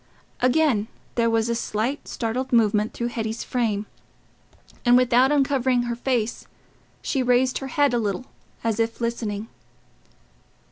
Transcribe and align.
Again 0.41 0.87
there 1.13 1.29
was 1.29 1.47
a 1.47 1.53
slight 1.53 2.07
startled 2.07 2.51
movement 2.51 2.91
through 2.91 3.09
Hetty's 3.09 3.43
frame, 3.43 3.85
and 4.83 4.97
without 4.97 5.31
uncovering 5.31 5.83
her 5.83 5.95
face, 5.95 6.47
she 7.03 7.21
raised 7.21 7.59
her 7.59 7.67
head 7.67 7.93
a 7.93 7.99
little, 7.99 8.25
as 8.63 8.79
if 8.79 8.99
listening. 8.99 9.47